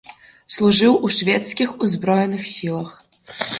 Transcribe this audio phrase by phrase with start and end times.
[0.55, 2.99] Служыў у шведскіх узброеных сілах.